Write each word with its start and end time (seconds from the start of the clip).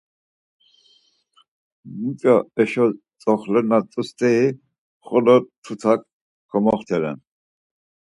Muç̌o 1.99 2.35
eşo 2.61 2.85
tzoxle 3.19 3.61
na 3.69 3.77
rt̆u 3.83 4.01
steri 4.09 4.45
xolo 5.05 5.35
tutak 5.63 6.01
komoxteren. 6.49 7.17